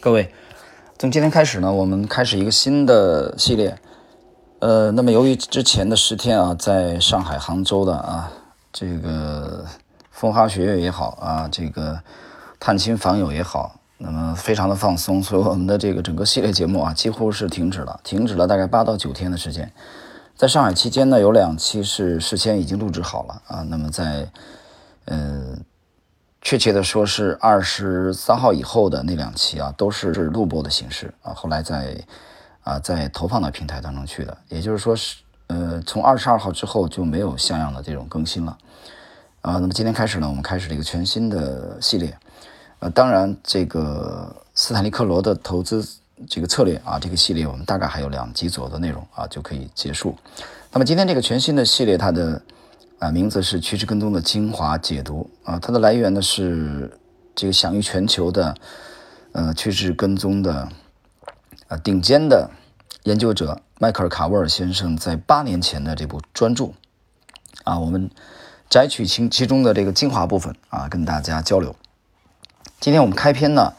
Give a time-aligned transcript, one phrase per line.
[0.00, 0.32] 各位，
[0.96, 3.76] 从今天开始呢，我们开始一个新的系列。
[4.60, 8.30] 呃，那么由于之前的十天啊，在上海、杭州的啊，
[8.72, 9.64] 这个
[10.12, 12.00] 风花雪月也好啊，这个
[12.60, 19.72] 探亲访友也好，那么非常的放松，所以我们的这个整个系列节目啊，几乎是停止了，停止了大概八到九天的时间。
[20.36, 24.30] 在上海期间呢，有两期是事先已经录制好了啊，那么在
[25.06, 25.58] 呃。
[26.48, 31.34] 确切的说，是二十三号以后的那两期啊，都是录播的形式啊。
[31.34, 31.94] 后来在
[32.62, 35.16] 啊，在投放到平台当中去的，也就是说是
[35.48, 38.56] 呃，从二十二号之后就没有像样的这种更新了
[39.42, 39.58] 啊。
[39.58, 42.16] 那么今天开始呢，我们开始了一个全新的系列。
[42.78, 45.86] 呃，当然，这个斯坦利克罗的投资
[46.26, 50.16] 这个策略啊，这个系列我们大概还有两集左右的内容啊，就可以结束。
[50.72, 52.40] 那么今天这个全新的系列，它的。
[52.98, 56.98] 啊，名字是趋势跟踪的精华解读啊，它的来源呢是
[57.36, 58.56] 这个享誉全球的
[59.30, 60.68] 呃趋势跟踪的
[61.68, 62.50] 啊顶尖的
[63.04, 66.72] 研究者迈克尔卡沃尔先生在八年前的这部专著
[67.62, 68.10] 啊，我们
[68.68, 71.76] 摘取其其中的这个精华部分啊，跟大家交流。
[72.80, 73.74] 今天我们开篇呢，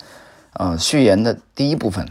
[0.54, 2.08] 呃，序言的第一部分，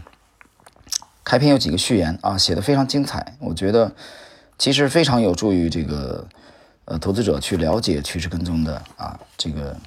[1.23, 3.95] 开篇有几个序言啊，写的非常精彩，我觉得
[4.59, 6.27] 其实非常有助于这个。
[6.89, 9.77] 呃，投资者去了解趋势跟踪的啊，这个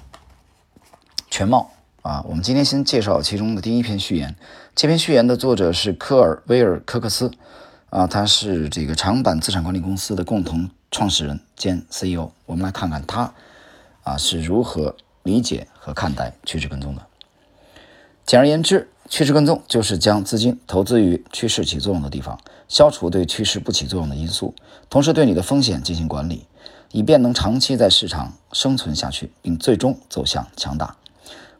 [1.29, 1.69] 全貌
[2.01, 2.23] 啊。
[2.25, 4.33] 我们今天先介绍其中的第一篇序言。
[4.73, 7.29] 这篇序言的作者是科尔威尔科克斯
[7.89, 12.31] 啊，他是这个长板资产管理公司的共同创始人兼 CEO。
[12.45, 13.33] 我们来看看他
[14.03, 17.05] 啊是如何理解和看待趋势跟踪的。
[18.25, 24.55] 简而言之，趋势跟踪就是将资金投资于趋势起作用的地方，消除对趋势不起作用的因素，
[24.89, 26.45] 同时对你的风险进行管理。
[26.93, 30.95] 以便能长期在市场生存下去，并最终走向强大。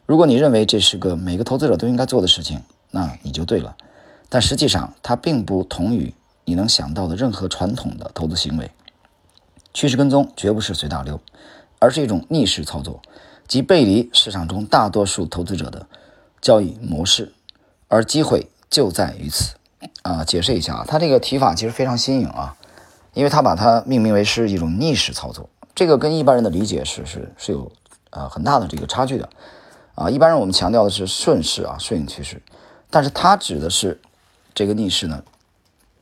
[0.06, 3.76] 如果你认为这是个每个投资者都应该做的事情，那你就对了。
[4.28, 8.70] 但实际上，它并不同于你能想到的任何传统的投资行为。
[9.72, 11.20] 趋势跟踪绝不是随大流，
[11.80, 13.02] 而是一种逆势操作，
[13.48, 15.86] 即背离市场中大多数投资者的
[16.40, 17.32] 交易模式。
[17.88, 19.56] 而机会就在于此。
[20.02, 22.56] 啊，解释一下啊，他这个提法其实非常新颖啊。
[23.14, 27.70] 因为他把它命名为是一种逆势操作，这个跟一般人的理解是是是有
[28.10, 29.28] 呃很大的这个差距的
[29.94, 30.10] 啊。
[30.10, 32.42] 一般人我们强调的是顺势啊，顺应趋势，
[32.90, 34.00] 但是他指的是
[34.52, 35.22] 这个逆势呢，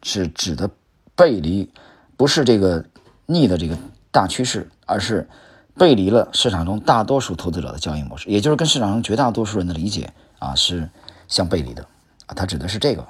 [0.03, 0.69] 是指的
[1.15, 1.71] 背离，
[2.17, 2.85] 不是这个
[3.27, 3.77] 逆的这个
[4.11, 5.29] 大趋势，而是
[5.77, 10.89] 背离了市场中大多数投资者的交易模式，也就是跟市场中绝大多数人的理解啊是
[11.29, 11.83] 相背离的
[12.27, 12.35] 啊。
[12.35, 13.07] 它指的是这个。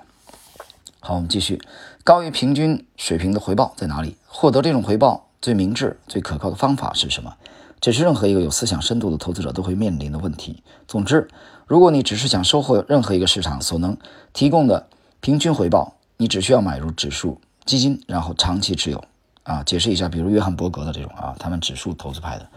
[1.04, 1.60] 好，我们继续。
[2.04, 4.16] 高于平均水平的回报在哪里？
[4.26, 7.32] 获得这种回报最明智、最可靠的方法是什么？
[7.80, 10.64] 这是任何一个有思想深度的投资者都会面临的问题。
[10.88, 11.28] 总之，
[11.64, 13.96] 如果你只是想收获任何一个市场所能
[14.32, 14.88] 提供的
[15.20, 19.04] 平均回报，你只需要买入指数基金，然后长期持有。
[19.44, 22.48] 啊，解释一下，比如约翰伯格的这种啊，他们指数投资派的，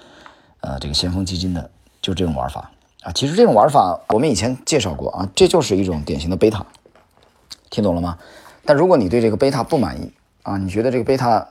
[0.62, 1.70] 呃，这个先锋基金的，
[2.02, 3.12] 就这种玩法啊。
[3.12, 6.66] 其实这种玩法我们以前介绍过啊，这就是一种典型的贝塔。
[7.72, 8.18] 听懂了吗？
[8.66, 10.12] 但如果你对这个贝塔不满意
[10.44, 11.48] 啊，你觉得这个贝塔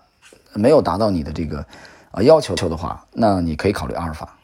[0.52, 1.64] 没有达到你的这个
[2.10, 4.36] 啊要求的话，那你可以考虑阿尔法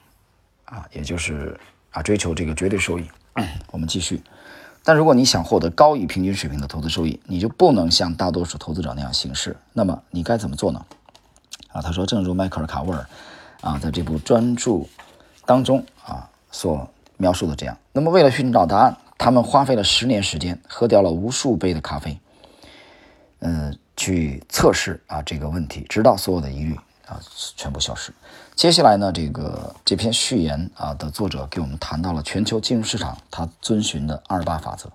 [0.64, 1.58] 啊，也就是
[1.91, 3.04] 啊追求这个绝对收益。
[3.72, 4.22] 我们继续。
[4.84, 9.56] 但如果你想获得高于平均水平的投资收益，你就不能像大多数投资者那样行事。
[9.72, 10.84] 那么你该怎么做呢？
[11.72, 13.06] 啊，他说，正如迈克尔卡沃尔
[13.60, 14.81] 啊在这部专著
[15.44, 17.76] 当中啊所描述的这样。
[17.92, 18.97] 那么为了寻找答案。
[19.22, 22.19] 他们花费了十年时间，喝掉了无数杯的咖啡，
[23.40, 26.74] 嗯，去测试啊这个问题，直到所有的疑虑
[27.06, 27.20] 啊
[27.56, 28.12] 全部消失。
[28.54, 34.90] 接下来呢，这个这篇序言啊的作者给我们谈到了全球金融市场他遵循的二八法则。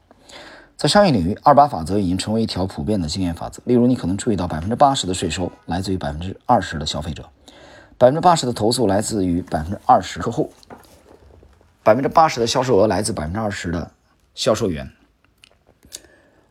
[0.78, 3.61] 在商业领域，二八法则已经成为一条普遍的经验法则。
[3.66, 7.27] 例如，你可能注意到百分之八十的税收来自于百分之二十的消费者，
[7.97, 10.51] 百分之八十的投诉来自于百分之二十客户，
[11.81, 13.91] 百分之八十的销售额来自百分之二十的。
[14.35, 14.91] 销售员。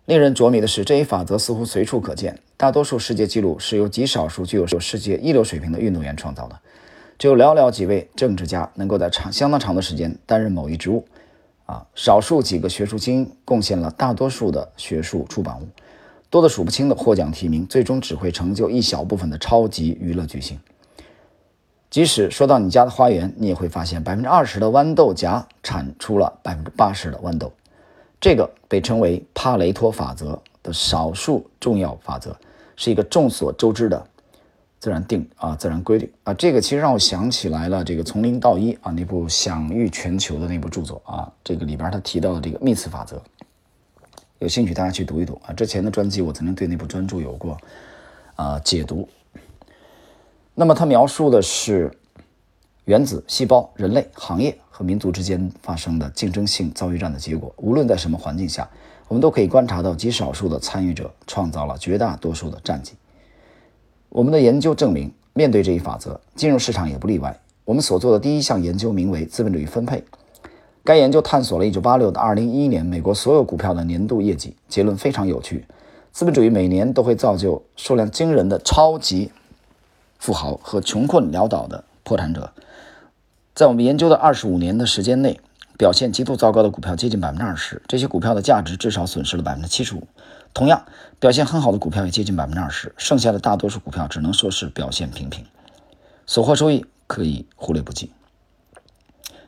[0.07, 2.39] 令人着迷的是，这一法则似乎随处可见。
[2.59, 6.59] 大多数世界纪录是由极少数具有世界一流水平的运动员创造的，
[7.19, 11.07] 只有寥寥几位政治家能够在长相当长的时间担任某一职务。
[11.65, 15.67] 啊，少数几个学术精英贡献了大多数的学术出版物，
[16.29, 20.61] 多得数不清的获奖提名，最终只会成就一小部分的超级娱乐巨星。
[21.89, 27.51] 即使说到你家的花园，你也会发现，百分之二十的豌豆荚产出了百分之八十的豌豆。
[28.25, 32.35] 这个被称为帕雷托法则的少数重要法则，
[32.75, 34.03] 是一个众所周知的
[34.81, 36.33] 自然定啊自然规律啊。
[36.33, 43.21] 这个其实让我想起来了这个从零到一啊那部享誉全球的那部著作啊，这个里边他提到的这个幂次法则
[44.39, 45.53] 有兴趣大家去读一读啊。
[45.53, 47.59] 之前的专辑我曾经对那部专著有过
[48.37, 49.07] 啊解读。
[50.55, 51.95] 那么他描述的是
[52.87, 57.51] 原子、细胞、人类、行业和民族之间发生的竞争性遭遇战的结果。
[57.57, 58.69] 无论在什么环境下，
[59.09, 62.93] 我们都可以观察到极少数的参与者创造了绝大多数的战绩。
[64.11, 67.41] 我们的研究证明，面对这一法则，金融市场也不例外。
[67.65, 70.05] 我们所做的第一项研究名为“资本主义分配”。
[70.85, 75.65] 该研究探索了1986到2011年美国所有股票的年度业绩，结论非常有趣：
[76.13, 79.31] 资本主义每年都会造就数量惊人的超级
[80.19, 82.53] 富豪和穷困潦倒的破产者。
[83.55, 85.41] 在我们研究的25年的时间内，
[85.77, 90.03] 表现极度糟糕的股票接近20%，这些股票的价值至少损失了75%。
[90.53, 90.87] 同样，
[91.19, 95.45] 表现很好的股票也接近20%，剩下的大多数股票只能说是表现平平，
[96.27, 98.13] 所获收益可以忽略不计。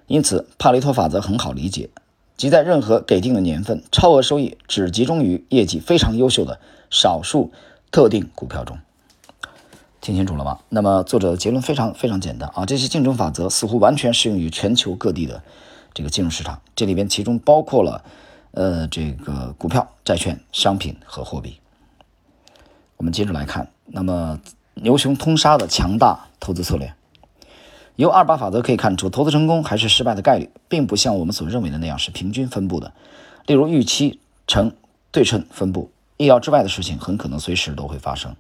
[0.08, 1.90] 因此，帕雷托法则很好理解，
[2.36, 6.58] 即在任何给定的年份，超额收益只集中于业绩非常优秀的
[6.90, 7.52] 少数
[7.90, 8.78] 特定股票中。
[10.06, 10.60] 听清楚了吗？
[10.68, 15.42] 那么，作者的结论非常非常简单啊，这些竞争法则似乎完全适用于全球各地的
[15.92, 18.04] 这个金融市场，这里边其中包括了。
[18.52, 21.58] 呃，这个股票、债券、商品和货币，
[22.96, 23.68] 我们接着来看。
[23.84, 24.40] 那么，
[24.72, 26.94] 牛熊通杀的强大投资策略，
[27.96, 32.94] 由二八法则可以看出，投资成功还是失败的概率，并不像我们所认为的那样是平均分布的。
[33.44, 34.72] 例如，预期呈
[35.10, 38.34] 对称分布，意料之外的事情很可能随时都会发生。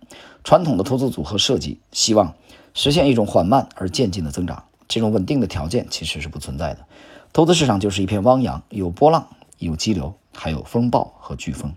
[0.44, 2.34] 传统的投资组合设计希望
[2.74, 6.86] 实现一种缓慢而渐进的增长，这种稳定的条件其实是不存在的。
[7.32, 9.28] 投资市场就是一片汪洋，有波浪。
[9.58, 11.72] 有激流，还有风暴和飓风，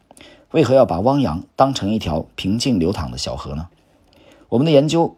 [0.51, 3.69] 为何要把汪洋当成一条平静流淌的小河呢？
[4.49, 5.15] 我们的研究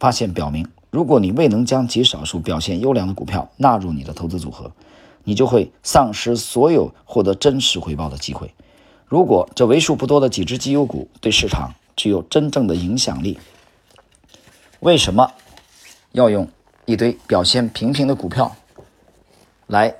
[0.00, 4.72] 发现表明，如果你未能将极少数表现优良的股票纳入你的投资组合，
[5.24, 8.54] 你就会丧失所有获得真实回报的机会。
[9.12, 13.38] 如果这为数不多的几只绩优股对市场具有真正的影响力，
[14.80, 15.30] 为什么
[16.12, 16.48] 要用
[16.86, 18.50] 一堆表现平平的股票
[19.66, 19.94] 来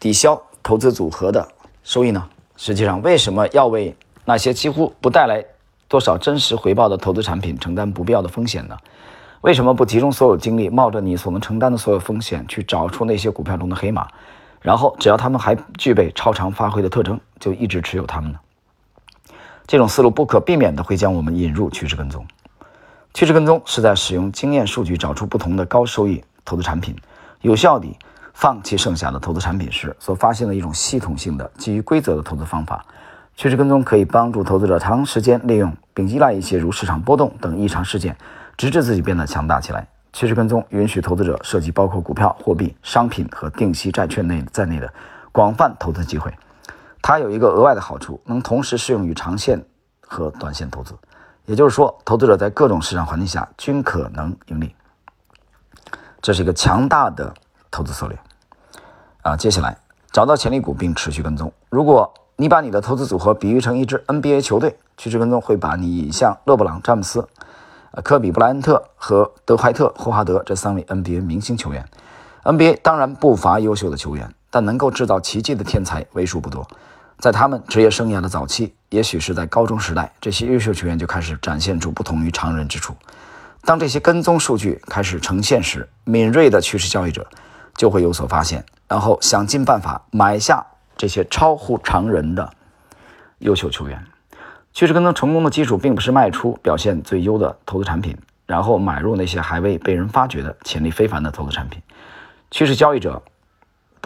[0.00, 0.40] 抵消？
[0.62, 1.46] 投资组合的
[1.84, 2.26] 收益呢？
[2.56, 3.94] 实际上，为什么要为
[4.24, 5.44] 那些几乎不带来
[5.86, 8.78] 多少真实回报的投资产品承担不必要的风险呢？
[9.42, 14.08] 为什么不集中所有精力，冒着你所能承担的所有风险，去找出那些股票中的黑马，
[14.62, 18.38] 然后只要他们还具备超常发挥的特征，就一直持有它们呢？
[19.66, 22.26] 这种思路不可避免地会将我们引入趋势跟踪。
[23.14, 26.96] 趋势跟踪是在使用经验数据找出不同的高收益投资产品，
[27.40, 27.96] 有效地。
[28.38, 32.84] 放弃剩下的投资产品时所发现的一种系统性的基于规则的投资方法。
[33.34, 38.14] 趋势跟踪可以帮助投资者长时间利用并依赖一些如市场波动等异常事件，
[38.58, 39.88] 直至自己变得强大起来。
[40.12, 44.92] 趋势跟踪允许投资者涉及包括股票、货币、商品和定期债券内在内的
[45.32, 46.30] 广泛投资机会。
[47.08, 49.64] 它有一个额外的好处，能同时适用于长线
[50.00, 50.92] 和短线投资。
[51.44, 54.74] 也就是说，投资者在各种市场环境下均可能盈利。
[56.20, 57.32] 这是一个强大的
[57.70, 58.18] 投资策略。
[59.22, 59.78] 啊，接下来
[60.10, 61.52] 找到潜力股并持续跟踪。
[61.70, 67.28] 如果你把你的投资组合比喻成一支 NBA 球队，趋势跟踪会把你引向勒布朗·詹姆斯、
[68.02, 71.88] 科比·布莱恩特和德怀特·霍华德这三位 NBA 明星球员。
[72.42, 76.66] NBA 当然不乏优秀的球员，但能够制造奇迹的天才为数不多。
[77.18, 82.94] 在他们职业生涯的早期，也许是在高中时代，这些优秀球员就开始展现出不同于常人之处。
[83.64, 87.26] 当这些跟踪数据开始呈现时，敏锐的趋势交易者
[87.74, 88.64] 就会有所发现。
[88.88, 90.64] 然后想尽办法买下
[90.96, 92.48] 这些超乎常人的
[93.38, 94.00] 优秀球员。
[94.72, 101.82] 趋势跟踪成功的基础，并不是卖出表现最优的投资产品，然后买入那些还未被人发掘的潜力非凡的投资产品。
[102.52, 103.20] 趋势交易者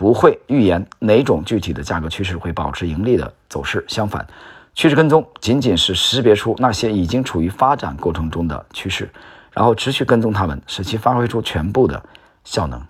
[0.00, 4.26] 不会预言哪种具体的价格趋势会保持盈利的走势，相反，
[4.74, 9.12] 趋势跟踪仅仅是识别出那些已经处于发展过程中的趋势，
[9.52, 12.02] 然后持续跟踪它们，使其发挥出全部的
[12.44, 12.82] 效能。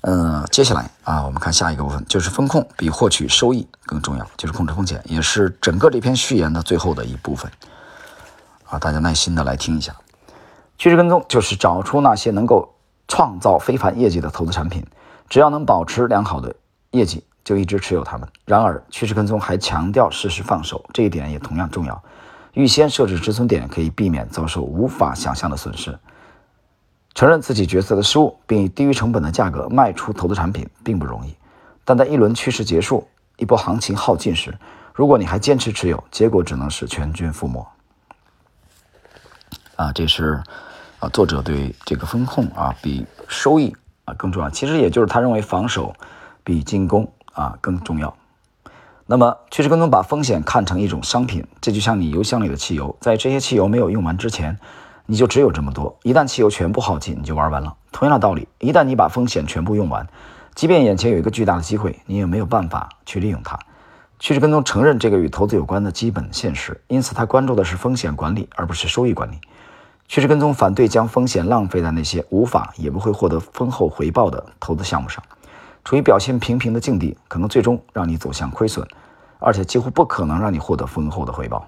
[0.00, 7.52] 嗯，接下来啊，我们看下一个部分，就是风控比获取收益更重要，就是控制风险，也是整个这篇序言的最后的一部分
[8.64, 8.78] 啊。
[8.78, 9.94] 大家耐心的来听一下，
[10.78, 12.74] 趋势跟踪就是找出那些能够
[13.06, 14.82] 创造非凡业绩的投资产品，
[15.28, 16.54] 只要能保持良好的
[16.90, 18.28] 业绩，就一直持有它们。
[18.44, 22.02] 然而，趋势跟踪还强调适时放手，这一点也同样重要。
[22.54, 25.98] 预先设置止损点，可以避免遭受无法想象的损失。
[27.14, 31.34] 承认自己决策的失误，并以低于成本的价格卖出投资产品，并不容易。
[31.84, 33.06] 但在一轮趋势结束、
[33.36, 34.56] 一波行情耗尽时，
[34.94, 37.66] 如果你还坚持持有，结果只能是全军覆没。
[39.76, 40.42] 啊，这是
[40.98, 43.74] 啊，作者对这个风控啊比收益
[44.06, 44.48] 啊更重要。
[44.48, 45.94] 其实也就是他认为防守
[46.42, 48.16] 比进攻啊更重要。
[49.04, 54.58] 那么趋势跟踪把风险看成一种商品，这就像你油箱里的汽油，在这些汽油没有用完之前，
[55.04, 55.96] 你就只有这么多。
[56.02, 57.76] 一旦汽油全部耗尽，你就玩完了。
[57.92, 60.08] 同样的道理，一旦你把风险全部用完，
[60.56, 63.56] 即便眼前有一个巨大的机会，你也没有办法去利用它。
[64.18, 69.38] 趋势跟踪承认这个与投资有关的基本现实，因此他关注的是风险管理，而不是收益管理。
[70.08, 75.22] 趋势跟踪反对将风险浪费在那些无法也不会获得丰厚回报的投资项目上。
[75.84, 78.86] 处于表现平平的境地，可能最终让你走向亏损，
[79.38, 81.66] 而且几乎不可能让你获得丰厚的回报。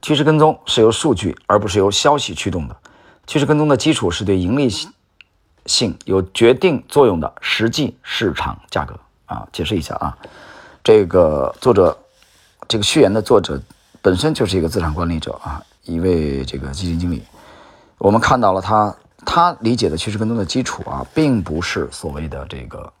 [0.00, 2.76] 趋势跟踪是由数据而不是由消息驱动的。
[3.26, 4.68] 趋势跟踪的基础是对盈利
[5.64, 9.48] 性有决定作用的实际市场价格啊。
[9.50, 10.18] 解释一下啊，
[10.82, 11.98] 这个作者，
[12.68, 13.60] 这个序言的作者
[14.00, 17.22] 本身就是一个资产管理者啊，一位这个基金经理。
[17.98, 18.94] 我们看到了他。
[19.26, 22.92] 他理解的趋势跟踪的基础啊，并不是所谓的这个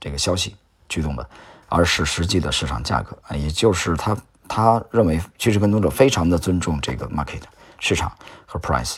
[0.00, 0.56] 这个消息
[0.88, 1.28] 驱动的，
[1.68, 4.16] 而是实际的市场价格啊，也就是他
[4.48, 7.42] 他认为趋势跟踪者非常的尊重这个 market
[7.78, 8.10] 市场
[8.46, 8.96] 和 price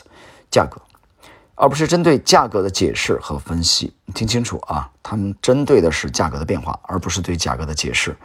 [0.49, 0.81] 价格，
[1.55, 3.93] 而不是针对价格的解释和分析。
[4.15, 8.15] 听清楚啊，他们针对的是价格的变化，而不是对价格的解释，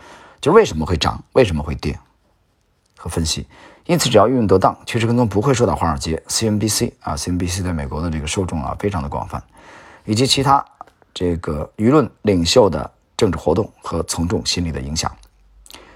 [0.45, 1.99] 就为什么会涨，为什么会跌
[2.99, 3.47] 和分析。
[3.87, 9.43] 因此，只要运用得当，趋势跟踪不会受到华尔街、CNBC 啊，CNBC 在美国的这个受众啊非常的广泛，
[10.05, 10.63] 以及其他
[11.15, 15.11] 这个舆论领袖的政治活动和从众心理的影响。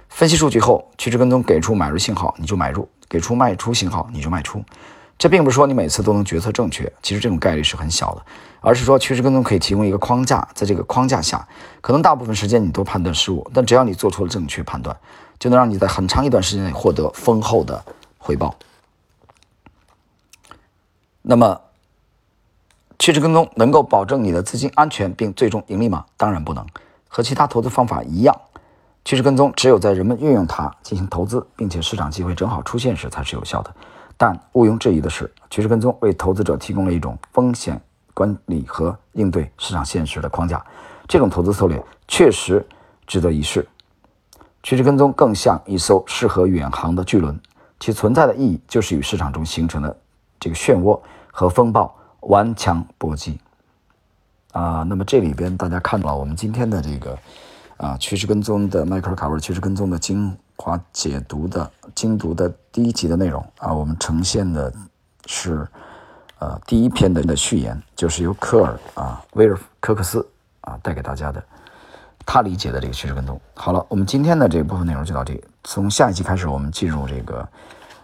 [0.09, 4.65] 分析数据后，趋势跟踪给出买入信号，你就买入；给出卖出信号，你就卖出。
[5.19, 8.23] 这并不是说你每次都能决策正确，其实这种概率是很小的，
[8.61, 11.47] 而是说趋势跟踪可以提供一个框架，在这个框架下，
[11.81, 14.97] 可能大部分时间你都判断失误，但只要你做出了正确判断。
[15.41, 17.85] 就能让你在很长一段时间内获得丰厚的
[18.19, 18.57] 回报。
[21.23, 21.61] 那么，
[22.99, 26.07] 趋势跟踪能够保证你的资金安全并最终盈利吗？
[26.17, 26.67] 当然不能。
[27.07, 28.37] 和其他投资方法一样，
[29.05, 33.73] 趋势跟踪只有在人们运用它进行投资，并且市场机会正好出现时才是有效的。
[34.21, 37.81] 但毋庸置疑的是，趋势跟踪为投资者提供了一种风险
[38.13, 40.63] 管理和应对市场现实的框架。
[41.07, 42.67] 这种投资策略确实
[43.07, 43.67] 值得一试。
[44.63, 47.41] 趋势跟踪更像一艘适合远航的巨轮，
[47.79, 49.97] 其存在的意义就是与市场中形成的
[50.41, 53.39] 这个漩涡和风暴顽强搏击。
[54.53, 57.17] 啊，那么这里边大家看到了我们今天的这个
[57.77, 64.73] 啊趋势跟踪的迈克尔卡维趋势跟踪的精华解读的精读的第一集的内容啊，我们呈现的
[65.27, 65.67] 是
[66.39, 70.25] 呃第一篇的序言，就是由科尔啊威尔科克斯
[70.61, 71.43] 啊带给大家的。
[72.25, 73.41] 他理解的这个趋势跟踪。
[73.53, 75.45] 好了，我们今天的这部分内容就到这里。
[75.65, 77.49] 从下一期开始，我们进入这个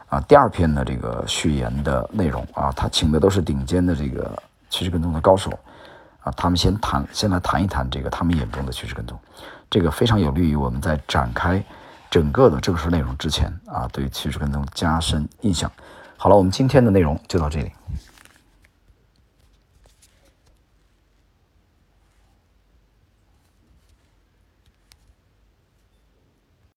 [0.09, 2.73] 啊第二篇的这个序言的内容啊。
[2.73, 4.37] 他请的都是顶尖的这个
[4.71, 5.53] 趋势跟踪的高手
[6.19, 6.33] 啊。
[6.37, 9.17] 他们先谈，先来谈一谈这个他们眼中的趋势跟踪，
[9.71, 11.65] 这个非常有利于我们在展开
[12.15, 15.69] 整个的正式内容之前啊，对趋势跟踪加深印象。
[16.17, 17.73] 好了，我们今天的内容就到这里。